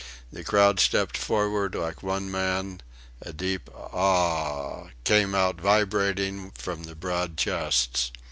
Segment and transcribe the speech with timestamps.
[0.33, 2.81] The crowd stepped forward like one man;
[3.21, 4.91] a deep Ah h h!
[5.03, 8.09] came out vibrating from the broad chests.